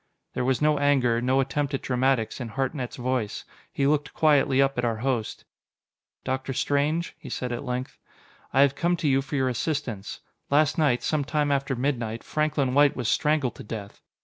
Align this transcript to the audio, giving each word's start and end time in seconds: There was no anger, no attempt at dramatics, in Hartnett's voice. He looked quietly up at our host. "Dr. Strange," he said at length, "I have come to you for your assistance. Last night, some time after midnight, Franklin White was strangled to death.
There 0.33 0.43
was 0.43 0.63
no 0.63 0.79
anger, 0.79 1.21
no 1.21 1.41
attempt 1.41 1.75
at 1.75 1.83
dramatics, 1.83 2.41
in 2.41 2.47
Hartnett's 2.47 2.95
voice. 2.95 3.43
He 3.71 3.85
looked 3.85 4.15
quietly 4.15 4.59
up 4.59 4.75
at 4.79 4.83
our 4.83 4.97
host. 5.05 5.45
"Dr. 6.23 6.53
Strange," 6.53 7.15
he 7.19 7.29
said 7.29 7.51
at 7.51 7.63
length, 7.63 7.99
"I 8.51 8.61
have 8.61 8.73
come 8.73 8.97
to 8.97 9.07
you 9.07 9.21
for 9.21 9.35
your 9.35 9.49
assistance. 9.49 10.21
Last 10.49 10.79
night, 10.79 11.03
some 11.03 11.23
time 11.23 11.51
after 11.51 11.75
midnight, 11.75 12.23
Franklin 12.23 12.73
White 12.73 12.95
was 12.95 13.09
strangled 13.09 13.53
to 13.57 13.63
death. 13.63 14.01